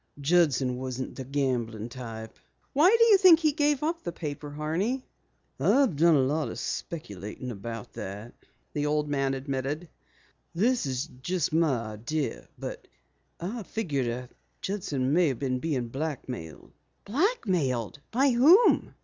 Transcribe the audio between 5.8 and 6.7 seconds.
done a lot of